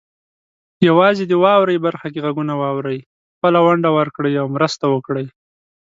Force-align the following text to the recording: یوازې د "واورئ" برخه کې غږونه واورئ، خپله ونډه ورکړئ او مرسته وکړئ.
یوازې 0.87 1.23
د 1.27 1.33
"واورئ" 1.43 1.77
برخه 1.85 2.07
کې 2.13 2.23
غږونه 2.25 2.53
واورئ، 2.61 2.99
خپله 3.35 3.59
ونډه 3.65 3.89
ورکړئ 3.97 4.33
او 4.41 4.47
مرسته 4.55 4.85
وکړئ. 4.93 5.25